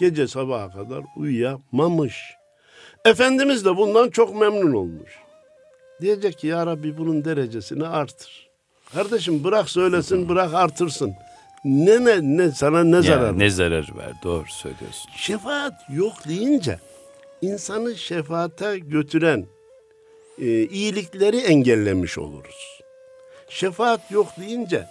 [0.00, 2.14] Gece sabaha kadar uyuyamamış.
[3.04, 5.10] Efendimiz de bundan çok memnun olmuş.
[6.00, 8.48] Diyecek ki ya Rabbi bunun derecesini artır.
[8.94, 11.14] Kardeşim bırak söylesin, bırak artırsın.
[11.64, 13.38] Ne ne ne sana ne zarar?
[13.38, 14.12] ne zararı var?
[14.24, 15.10] Doğru söylüyorsun.
[15.16, 16.78] Şefaat yok deyince
[17.42, 19.46] insanı şefaate götüren
[20.38, 22.80] e, iyilikleri engellemiş oluruz.
[23.48, 24.86] Şefaat yok deyince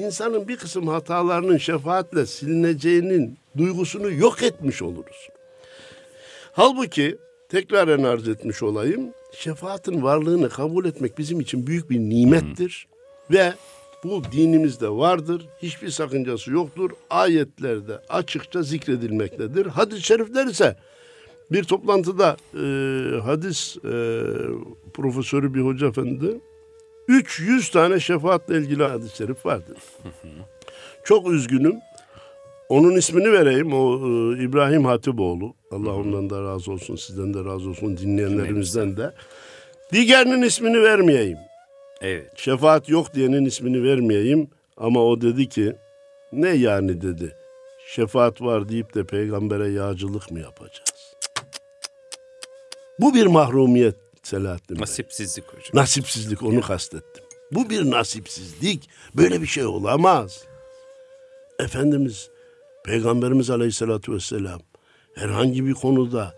[0.00, 5.28] insanın bir kısım hatalarının şefaatle silineceğinin duygusunu yok etmiş oluruz.
[6.52, 9.10] Halbuki tekraren arz etmiş olayım.
[9.32, 12.86] Şefaatin varlığını kabul etmek bizim için büyük bir nimettir.
[13.30, 13.52] Ve
[14.04, 15.46] bu dinimizde vardır.
[15.62, 16.90] Hiçbir sakıncası yoktur.
[17.10, 19.66] Ayetlerde açıkça zikredilmektedir.
[19.66, 20.76] Hadis-i şerifler ise
[21.52, 22.60] bir toplantıda e,
[23.20, 24.22] hadis e,
[24.94, 26.40] profesörü bir hoca efendi
[27.10, 29.78] 300 tane şefaatle ilgili hadis-i şerif vardır.
[31.04, 31.76] Çok üzgünüm.
[32.68, 33.72] Onun ismini vereyim.
[33.74, 35.54] O e, İbrahim Hatipoğlu.
[35.70, 36.96] Allah ondan da razı olsun.
[36.96, 37.96] Sizden de razı olsun.
[37.96, 39.12] Dinleyenlerimizden de.
[39.92, 41.38] Diğerinin ismini vermeyeyim.
[42.00, 42.32] Evet.
[42.36, 45.76] Şefaat yok diyenin ismini vermeyeyim ama o dedi ki
[46.32, 47.36] ne yani dedi.
[47.86, 51.14] Şefaat var deyip de peygambere yağcılık mı yapacağız?
[52.98, 53.94] Bu bir mahrumiyet
[54.30, 54.82] Selahattin Bey.
[54.82, 55.70] Nasipsizlik hocam.
[55.74, 57.24] Nasipsizlik onu kastettim.
[57.52, 58.88] Bu bir nasipsizlik.
[59.14, 60.44] Böyle bir şey olamaz.
[61.58, 62.30] Efendimiz
[62.84, 64.60] Peygamberimiz Aleyhisselatü Vesselam
[65.14, 66.34] herhangi bir konuda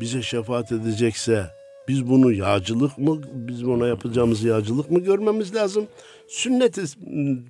[0.00, 1.46] bize şefaat edecekse
[1.88, 5.86] biz bunu yağcılık mı, biz ona yapacağımız yağcılık mı görmemiz lazım?
[6.28, 6.82] Sünneti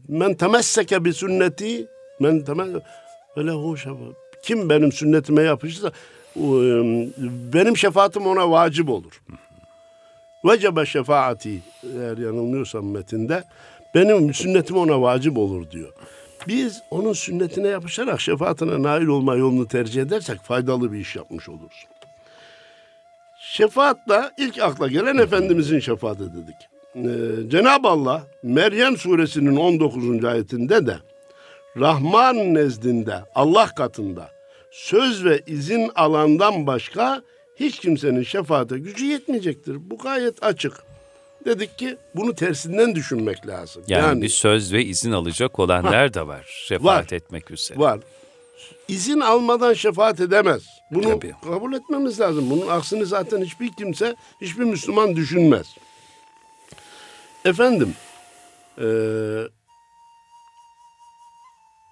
[0.08, 1.86] men temesseke bir sünneti
[2.20, 2.46] men
[3.38, 4.16] lehu şefaat.
[4.42, 5.92] Kim benim sünnetime yapışırsa
[7.54, 9.22] benim şefaatim ona vacip olur.
[10.44, 13.44] Vecebe şefaati eğer yanılmıyorsam metinde
[13.94, 15.92] benim sünnetim ona vacip olur diyor.
[16.48, 21.86] Biz onun sünnetine yapışarak şefaatine nail olma yolunu tercih edersek faydalı bir iş yapmış oluruz.
[23.40, 26.56] Şefaatla ilk akla gelen Efendimizin şefaati dedik.
[26.96, 30.24] Ee, Cenab-ı Allah Meryem suresinin 19.
[30.24, 30.96] ayetinde de
[31.76, 34.28] Rahman nezdinde Allah katında
[34.70, 37.22] söz ve izin alandan başka
[37.56, 39.90] hiç kimsenin şefaate gücü yetmeyecektir.
[39.90, 40.72] Bu gayet açık.
[41.44, 43.82] Dedik ki bunu tersinden düşünmek lazım.
[43.88, 47.16] Yani, bir söz ve izin alacak olanlar da var şefaat Var.
[47.16, 47.78] etmek üzere.
[47.78, 48.00] var.
[48.88, 50.62] İzin almadan şefaat edemez.
[50.90, 51.34] Bunu Tabii.
[51.44, 52.50] kabul etmemiz lazım.
[52.50, 55.66] Bunun aksini zaten hiçbir kimse, hiçbir Müslüman düşünmez.
[57.44, 57.94] Efendim,
[58.80, 59.48] eee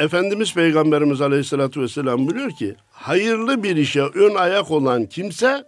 [0.03, 5.65] Efendimiz Peygamberimiz Aleyhisselatü Vesselam biliyor ki hayırlı bir işe ön ayak olan kimse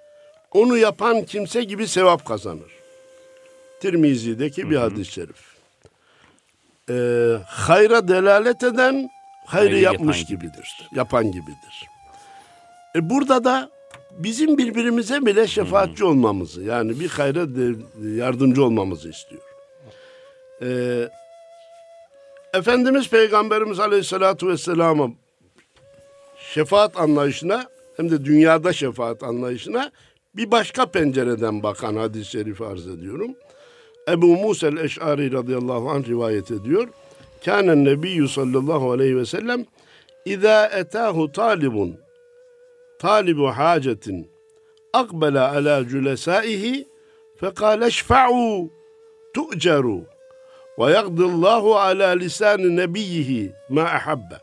[0.53, 2.73] onu yapan kimse gibi sevap kazanır.
[3.81, 5.55] Tirmizi'deki bir hadis-i şerif.
[6.91, 8.95] Ee, hayra delalet eden
[9.47, 10.89] hayrı Hayrı yapmış yapan gibidir.
[10.95, 11.87] Yapan gibidir.
[12.97, 13.71] E burada da
[14.11, 19.43] bizim birbirimize bile şefaatçi olmamızı yani bir hayra de- yardımcı olmamızı istiyor.
[20.63, 21.09] Ee,
[22.55, 25.09] Efendimiz Peygamberimiz Aleyhisselatü Vesselam'a
[26.53, 29.91] şefaat anlayışına hem de dünyada şefaat anlayışına
[30.37, 33.31] bir başka pencereden bakan hadis-i şerifi arz ediyorum.
[34.09, 36.89] Ebu Musa el-Eş'ari radıyallahu anh rivayet ediyor.
[37.45, 39.65] Kânen nebiyyü sallallahu aleyhi ve sellem
[40.25, 41.97] İzâ etâhu talibun
[42.99, 44.31] talibu hacetin
[44.93, 46.89] akbela ala cülesâihi
[47.41, 48.69] fekâle şfa'û
[49.35, 50.14] tu'cerû
[50.79, 54.35] ve yagdillahu ala lisan nebiyhi ma ahabbe.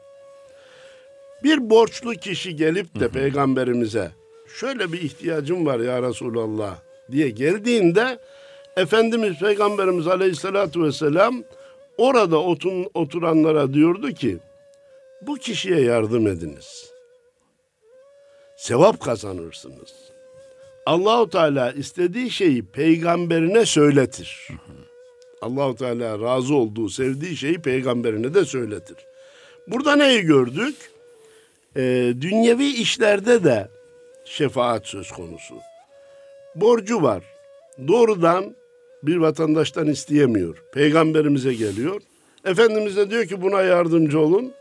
[1.44, 4.12] Bir borçlu kişi gelip de peygamberimize
[4.60, 6.76] şöyle bir ihtiyacım var ya Resulallah
[7.12, 8.20] diye geldiğinde
[8.78, 11.44] Efendimiz Peygamberimiz Aleyhisselatü Vesselam
[11.98, 14.38] orada otun, oturanlara diyordu ki
[15.22, 16.92] bu kişiye yardım ediniz.
[18.58, 19.94] Sevap kazanırsınız.
[20.86, 24.48] Allahu Teala istediği şeyi peygamberine söyletir.
[25.42, 28.98] Allahu Teala razı olduğu, sevdiği şeyi peygamberine de söyletir.
[29.68, 30.76] Burada neyi gördük?
[31.76, 33.70] Ee, dünyevi işlerde de
[34.26, 35.56] şefaat söz konusu.
[36.56, 37.24] Borcu var.
[37.88, 38.56] Doğrudan
[39.04, 40.64] bir vatandaştan isteyemiyor.
[40.74, 42.02] Peygamberimize geliyor.
[42.46, 44.54] Efendimiz de diyor ki buna yardımcı olun.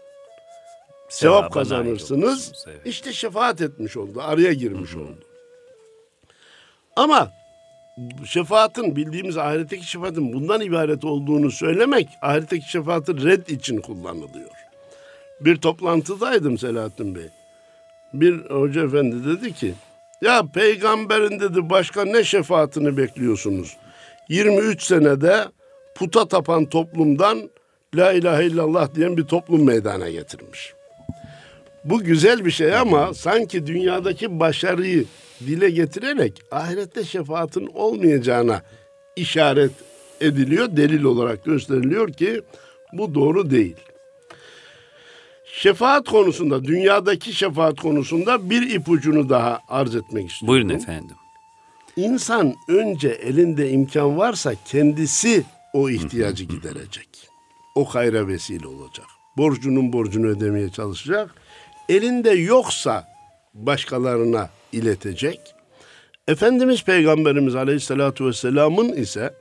[1.09, 2.53] Sevap kazanırsınız.
[2.67, 2.81] evet.
[2.87, 4.21] İşte şefaat etmiş oldu.
[4.23, 5.25] Araya girmiş oldu.
[6.97, 7.31] Ama
[8.27, 14.51] şefaatin bildiğimiz ahiretteki şefaatin bundan ibaret olduğunu söylemek ahiretteki şefaatin red için kullanılıyor.
[15.41, 17.29] Bir toplantıdaydım Selahattin Bey.
[18.13, 19.75] Bir hoca efendi dedi ki
[20.23, 23.77] ya peygamberin dedi başka ne şefaatini bekliyorsunuz?
[24.29, 25.45] 23 senede
[25.95, 27.51] puta tapan toplumdan
[27.95, 30.75] la ilahe illallah diyen bir toplum meydana getirmiş.
[31.85, 35.05] Bu güzel bir şey ama sanki dünyadaki başarıyı
[35.47, 38.63] dile getirerek ahirette şefaatin olmayacağına
[39.17, 39.73] işaret
[40.21, 42.43] ediliyor, delil olarak gösteriliyor ki
[42.93, 43.77] bu doğru değil.
[45.53, 50.49] Şefaat konusunda, dünyadaki şefaat konusunda bir ipucunu daha arz etmek istiyorum.
[50.49, 51.17] Buyurun efendim.
[51.97, 57.09] İnsan önce elinde imkan varsa kendisi o ihtiyacı giderecek.
[57.75, 59.07] O hayra vesile olacak.
[59.37, 61.35] Borcunun borcunu ödemeye çalışacak.
[61.89, 63.09] Elinde yoksa
[63.55, 65.41] başkalarına iletecek.
[66.29, 69.35] Efendimiz Peygamberimiz Aleyhisselatü Vesselam'ın ise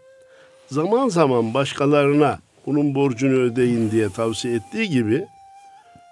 [0.72, 5.26] zaman zaman başkalarına bunun borcunu ödeyin diye tavsiye ettiği gibi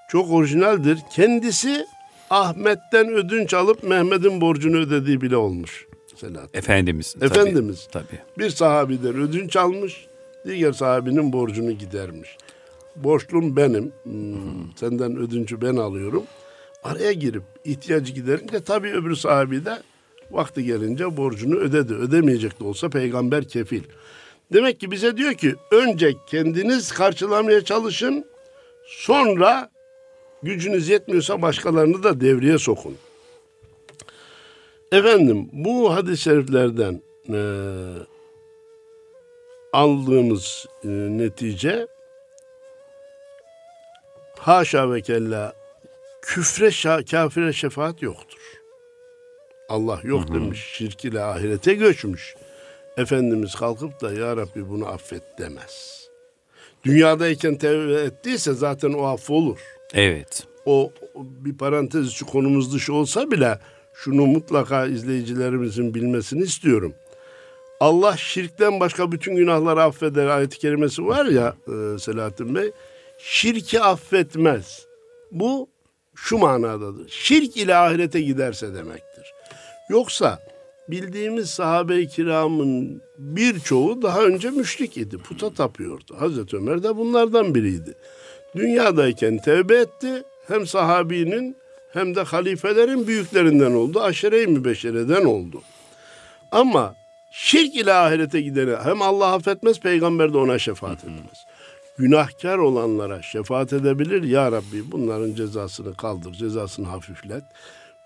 [0.10, 1.00] çok orijinaldir.
[1.16, 1.86] Kendisi
[2.30, 5.86] Ahmet'ten ödünç alıp Mehmet'in borcunu ödediği bile olmuş.
[6.16, 6.60] Selahattin.
[6.60, 7.14] Efendimiz.
[7.14, 7.88] tabii, Efendimiz.
[7.92, 8.20] Tabii.
[8.38, 10.08] Bir sahabiden ödünç almış,
[10.46, 12.38] diğer sahabinin borcunu gidermiş.
[12.96, 16.24] Borçlum benim, hmm, senden ödüncü ben alıyorum.
[16.84, 19.78] Araya girip ihtiyacı giderince tabii öbür sahabi de
[20.32, 21.94] vakti gelince borcunu ödedi.
[21.94, 23.84] Ödemeyecek de olsa peygamber kefil.
[24.54, 28.26] Demek ki bize diyor ki önce kendiniz karşılamaya çalışın.
[28.86, 29.70] Sonra
[30.44, 32.96] gücünüz yetmiyorsa başkalarını da devreye sokun.
[34.92, 37.40] Efendim bu hadis-i şeriflerden e,
[39.74, 41.88] aldığımız e, netice
[44.40, 45.54] haşa ve kella
[46.22, 48.40] küfre şa, kafire şefaat yoktur.
[49.70, 50.60] Allah yok demiş.
[50.74, 52.36] Şirk ile ahirete göçmüş.
[52.98, 56.08] Efendimiz kalkıp da ya Rabbi bunu affet demez.
[56.84, 59.60] Dünyadayken tevbe ettiyse zaten o affolur.
[59.94, 60.48] Evet.
[60.66, 63.60] O o bir parantez içi konumuz dışı olsa bile
[63.94, 66.94] şunu mutlaka izleyicilerimizin bilmesini istiyorum.
[67.80, 72.72] Allah şirkten başka bütün günahları affeder ayet-i kerimesi var ya e, Selahattin Bey.
[73.18, 74.86] Şirki affetmez.
[75.32, 75.70] Bu
[76.18, 77.10] şu manadadır.
[77.10, 79.34] Şirk ile ahirete giderse demektir.
[79.90, 80.40] Yoksa
[80.90, 85.18] bildiğimiz sahabe-i kiramın birçoğu daha önce müşrik idi.
[85.18, 86.16] Puta tapıyordu.
[86.20, 87.94] Hazreti Ömer de bunlardan biriydi.
[88.56, 90.24] Dünyadayken tevbe etti.
[90.48, 91.58] Hem sahabinin
[91.94, 94.02] hem de halifelerin büyüklerinden oldu.
[94.02, 95.62] Aşere-i mübeşereden oldu.
[96.52, 96.96] Ama
[97.32, 101.46] şirk ile ahirete gidene hem Allah affetmez, peygamber de ona şefaat etmez.
[101.98, 104.24] Günahkar olanlara şefaat edebilir.
[104.24, 107.44] Ya Rabbi bunların cezasını kaldır, cezasını hafiflet.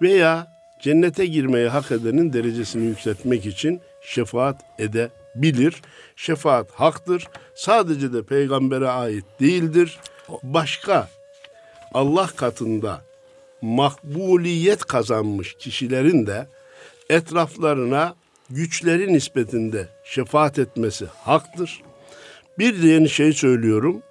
[0.01, 0.47] Veya
[0.81, 5.81] cennete girmeyi hak edenin derecesini yükseltmek için şefaat edebilir.
[6.15, 7.27] Şefaat haktır.
[7.55, 9.99] Sadece de peygambere ait değildir.
[10.43, 11.09] Başka
[11.93, 13.01] Allah katında
[13.61, 16.47] makbuliyet kazanmış kişilerin de
[17.09, 18.15] etraflarına
[18.49, 21.81] güçleri nispetinde şefaat etmesi haktır.
[22.61, 24.03] Bir yeni şey söylüyorum.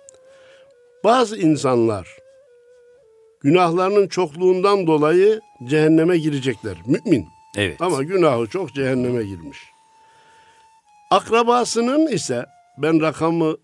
[1.05, 2.09] Bazı insanlar
[3.41, 6.77] günahlarının çokluğundan dolayı cehenneme girecekler.
[6.87, 7.27] Mümin.
[7.57, 7.83] Evet.
[7.83, 9.59] Ama günahı çok cehenneme girmiş.
[11.11, 12.47] Akrabasının ise
[12.79, 13.57] ben rakamı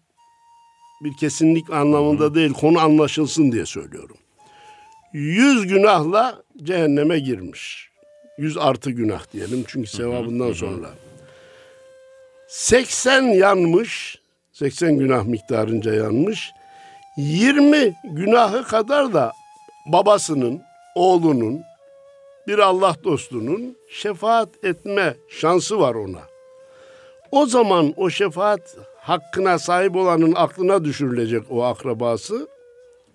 [1.05, 4.16] bir kesinlik anlamında değil konu anlaşılsın diye söylüyorum.
[5.12, 7.90] Yüz günahla cehenneme girmiş.
[8.38, 10.90] Yüz artı günah diyelim çünkü sevabından sonra.
[12.49, 14.18] 80 yanmış,
[14.58, 16.52] 80 günah miktarınca yanmış.
[17.16, 19.32] 20 günahı kadar da
[19.86, 20.62] babasının,
[20.94, 21.62] oğlunun,
[22.46, 26.20] bir Allah dostunun şefaat etme şansı var ona.
[27.30, 32.48] O zaman o şefaat hakkına sahip olanın aklına düşürülecek o akrabası.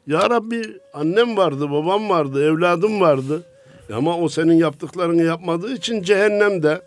[0.08, 0.62] Ya Rabbi
[0.94, 3.44] annem vardı, babam vardı, evladım vardı.
[3.94, 6.82] Ama o senin yaptıklarını yapmadığı için cehennemde.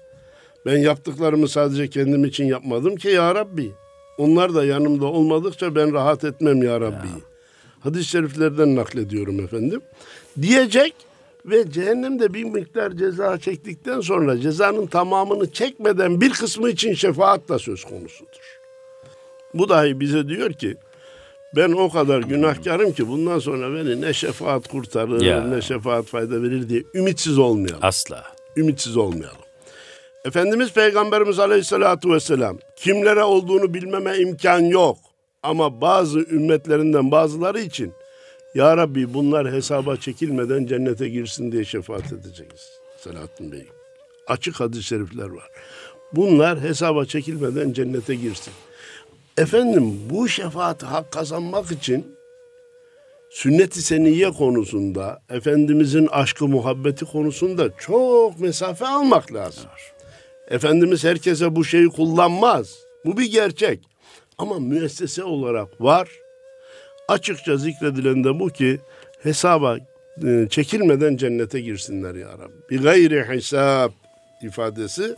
[0.66, 3.83] Ben yaptıklarımı sadece kendim için yapmadım ki ya Rabbi.
[4.18, 7.08] Onlar da yanımda olmadıkça ben rahat etmem ya Rabbi.
[7.80, 9.80] Hadis-i şeriflerden naklediyorum efendim.
[10.42, 10.94] Diyecek
[11.46, 17.58] ve cehennemde bir miktar ceza çektikten sonra cezanın tamamını çekmeden bir kısmı için şefaat da
[17.58, 18.58] söz konusudur.
[19.54, 20.76] Bu dahi bize diyor ki
[21.56, 25.40] ben o kadar günahkarım ki bundan sonra beni ne şefaat kurtarır Ya.
[25.44, 27.80] ne şefaat fayda verir diye ümitsiz olmayalım.
[27.82, 28.24] Asla.
[28.56, 29.38] Ümitsiz olmayalım.
[30.24, 34.98] Efendimiz Peygamberimiz Aleyhisselatü Vesselam kimlere olduğunu bilmeme imkan yok.
[35.42, 37.92] Ama bazı ümmetlerinden bazıları için
[38.54, 42.80] Ya Rabbi bunlar hesaba çekilmeden cennete girsin diye şefaat edeceğiz.
[42.98, 43.66] Selahattin Bey.
[44.26, 45.48] Açık hadis-i şerifler var.
[46.12, 48.52] Bunlar hesaba çekilmeden cennete girsin.
[49.38, 52.16] Efendim bu şefaati hak kazanmak için
[53.30, 59.64] sünnet-i seniyye konusunda, Efendimizin aşkı muhabbeti konusunda çok mesafe almak lazım.
[60.48, 62.74] Efendimiz herkese bu şeyi kullanmaz.
[63.04, 63.80] Bu bir gerçek.
[64.38, 66.08] Ama müessese olarak var.
[67.08, 68.80] Açıkça zikredilen de bu ki
[69.22, 69.78] hesaba
[70.26, 72.68] e, çekilmeden cennete girsinler ya Rabbi.
[72.70, 73.92] Bir gayri hesap
[74.42, 75.14] ifadesi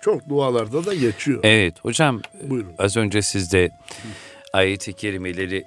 [0.00, 1.40] çok dualarda da geçiyor.
[1.42, 2.72] Evet hocam Buyurun.
[2.78, 3.70] az önce siz de
[4.52, 5.64] ayet-i kerimeleri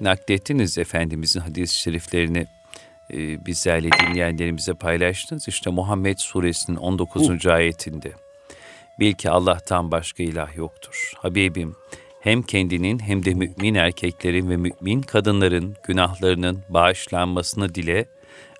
[0.00, 2.46] naklettiniz Efendimizin hadis-i şeriflerini
[3.12, 5.48] e, bizlerle dinleyenlerimize paylaştınız.
[5.48, 7.46] İşte Muhammed suresinin 19.
[7.46, 8.12] ayetinde
[9.00, 11.12] bil ki Allah'tan başka ilah yoktur.
[11.16, 11.76] Habibim
[12.20, 18.06] hem kendinin hem de mümin erkeklerin ve mümin kadınların günahlarının bağışlanmasını dile.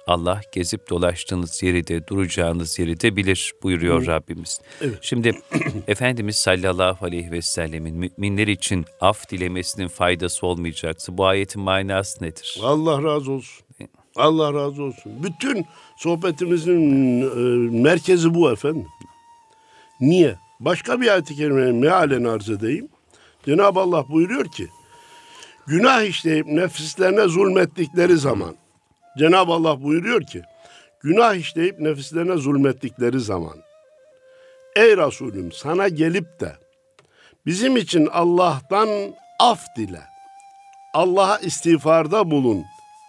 [0.06, 4.60] Allah gezip dolaştığınız yeri de duracağınız yeri de bilir buyuruyor Rabbimiz.
[5.00, 5.32] Şimdi
[5.88, 12.58] Efendimiz sallallahu aleyhi ve sellemin müminler için af dilemesinin faydası olmayacaksa bu ayetin manası nedir?
[12.62, 13.63] Allah razı olsun.
[14.16, 15.12] Allah razı olsun.
[15.22, 18.86] Bütün sohbetimizin e, merkezi bu efendim.
[20.00, 20.36] Niye?
[20.60, 22.88] Başka bir ayet-i kerimeyi mealen arz edeyim.
[23.46, 24.68] Cenab-ı Allah buyuruyor ki,
[25.66, 28.56] günah işleyip nefislerine zulmettikleri zaman,
[29.18, 30.42] Cenab-ı Allah buyuruyor ki,
[31.00, 33.56] günah işleyip nefislerine zulmettikleri zaman,
[34.76, 36.64] ey Resulüm sana gelip de
[37.46, 38.88] Bizim için Allah'tan
[39.40, 40.02] af dile.
[40.94, 42.64] Allah'a istiğfarda bulun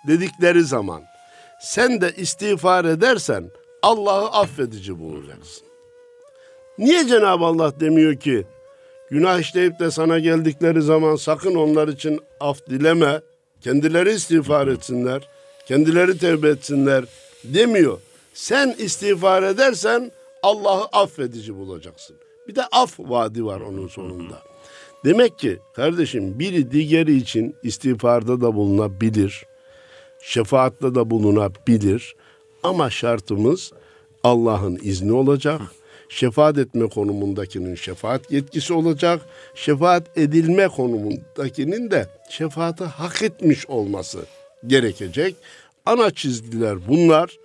[0.07, 1.03] dedikleri zaman
[1.61, 3.51] sen de istiğfar edersen
[3.81, 5.67] Allah'ı affedici bulacaksın.
[6.77, 8.45] Niye Cenab-ı Allah demiyor ki
[9.11, 13.21] günah işleyip de sana geldikleri zaman sakın onlar için af dileme,
[13.61, 15.29] kendileri istiğfar etsinler,
[15.65, 17.05] kendileri tevbe etsinler
[17.43, 17.99] demiyor.
[18.33, 20.11] Sen istiğfar edersen
[20.43, 22.15] Allah'ı affedici bulacaksın.
[22.47, 24.41] Bir de af vaadi var onun sonunda.
[25.05, 29.45] Demek ki kardeşim biri diğeri için istiğfarda da bulunabilir.
[30.27, 32.15] Şefaatta da bulunabilir.
[32.63, 33.71] Ama şartımız
[34.23, 35.61] Allah'ın izni olacak.
[36.09, 39.21] Şefaat etme konumundakinin şefaat yetkisi olacak.
[39.55, 44.19] Şefaat edilme konumundakinin de şefaati hak etmiş olması
[44.67, 45.35] gerekecek.
[45.85, 47.37] Ana çizgiler bunlar.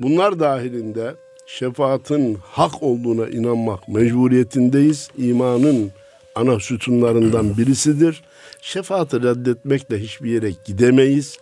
[0.00, 1.14] Bunlar dahilinde
[1.46, 5.10] şefaatin hak olduğuna inanmak mecburiyetindeyiz.
[5.18, 5.90] İmanın
[6.34, 8.22] ana sütunlarından birisidir.
[8.62, 11.38] Şefaati reddetmekle hiçbir yere gidemeyiz.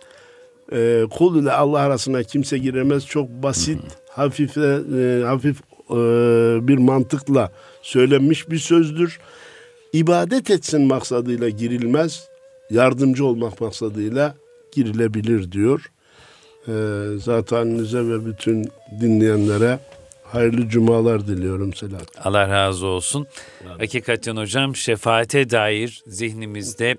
[0.71, 3.05] E, kul ile Allah arasına kimse giremez.
[3.05, 5.97] Çok basit, hafif, e, hafif e,
[6.67, 7.51] bir mantıkla
[7.81, 9.19] söylenmiş bir sözdür.
[9.93, 12.27] İbadet etsin maksadıyla girilmez,
[12.69, 14.35] yardımcı olmak maksadıyla
[14.71, 15.91] girilebilir diyor.
[16.67, 16.73] E,
[17.19, 19.79] zaten ve bütün dinleyenlere
[20.31, 22.21] Hayırlı cumalar diliyorum Selahattin.
[22.23, 23.27] Allah razı olsun.
[23.67, 23.81] Evet.
[23.81, 26.97] Hakikaten hocam şefaate dair zihnimizde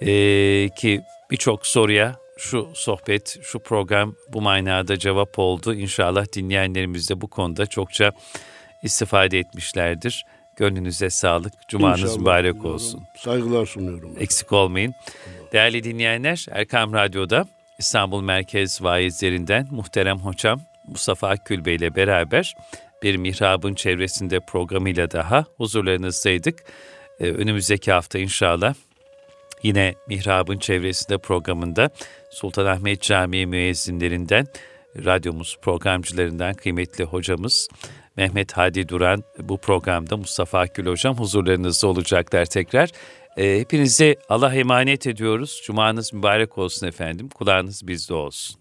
[0.00, 0.10] e,
[0.68, 5.74] ki birçok soruya şu sohbet, şu program bu manada cevap oldu.
[5.74, 8.12] İnşallah dinleyenlerimiz de bu konuda çokça
[8.82, 10.24] istifade etmişlerdir.
[10.56, 11.52] Gönlünüze sağlık.
[11.68, 12.74] Cumanız İnşallah, mübarek diliyorum.
[12.74, 13.02] olsun.
[13.18, 14.14] Saygılar sunuyorum.
[14.20, 14.94] Eksik olmayın.
[15.52, 17.46] Değerli dinleyenler, Erkam Radyo'da
[17.78, 22.54] İstanbul Merkez vaizlerinden muhterem hocam Mustafa Akgül Bey ile beraber
[23.02, 26.64] bir mihrabın çevresinde programıyla daha huzurlarınızdaydık.
[27.20, 28.74] Ee, önümüzdeki hafta inşallah
[29.62, 31.90] yine mihrabın çevresinde programında
[32.30, 34.46] Sultanahmet Camii müezzinlerinden,
[35.04, 37.68] radyomuz programcılarından kıymetli hocamız
[38.16, 42.90] Mehmet Hadi Duran bu programda Mustafa Akgül Hocam huzurlarınızda olacaklar tekrar.
[43.36, 45.60] E, hepinize Allah emanet ediyoruz.
[45.64, 47.28] Cumanız mübarek olsun efendim.
[47.28, 48.59] Kulağınız bizde olsun.